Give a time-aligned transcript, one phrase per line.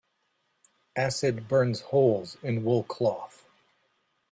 [0.95, 3.45] Acid burns holes in wool cloth.